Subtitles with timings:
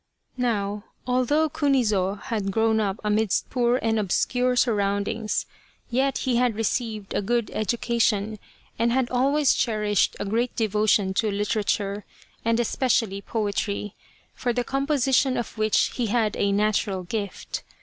[0.37, 5.45] Now, although Kunizo had grown up amidst poor and obscure surroundings,
[5.91, 8.39] yet he had received a good education,
[8.79, 12.03] and had always cherished a great devotion to literature,
[12.43, 13.93] and especially poetry,
[14.33, 17.61] for the composi tion of which he had a natural gift.